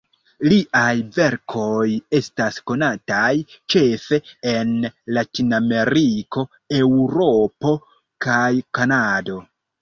Liaj 0.51 0.93
verkoj 1.17 1.89
estas 2.19 2.57
konataj 2.71 3.29
ĉefe 3.73 4.19
en 4.53 4.71
Latinameriko, 5.19 6.47
Eŭropo 6.79 7.75
kaj 8.29 8.49
Kanado. 8.81 9.39